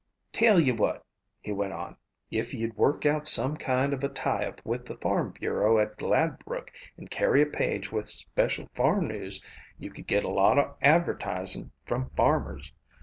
[0.33, 1.05] "Tell you what,"
[1.41, 1.95] he went on.
[2.31, 6.69] "If you'd work out some kind of a tieup with the farm bureau at Gladbrook
[6.97, 9.43] and carry a page with special farm news
[9.77, 12.73] you could get a lot of advertising from farmers.